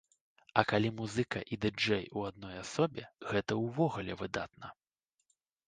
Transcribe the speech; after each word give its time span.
А 0.61 0.61
калі 0.71 0.89
музыка 1.01 1.39
і 1.57 1.59
ды-джэй 1.65 2.01
ў 2.17 2.33
адной 2.33 2.55
асобе, 2.63 3.03
гэта 3.31 3.61
ўвогуле 3.63 4.13
выдатна. 4.25 4.67